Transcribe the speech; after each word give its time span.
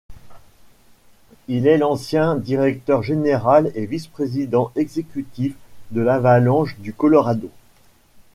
Il 1.47 1.67
est 1.67 1.77
l'ancien 1.77 2.35
directeur 2.35 3.03
général 3.03 3.71
et 3.75 3.85
vice-président 3.85 4.71
exécutif 4.75 5.53
de 5.91 6.01
l'Avalanche 6.01 6.75
du 6.79 6.91
Colorado. 6.91 7.51